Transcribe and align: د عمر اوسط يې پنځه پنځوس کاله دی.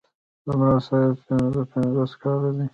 د 0.45 0.47
عمر 0.53 0.67
اوسط 0.75 0.91
يې 1.01 1.09
پنځه 1.27 1.61
پنځوس 1.71 2.11
کاله 2.21 2.49
دی. 2.57 2.65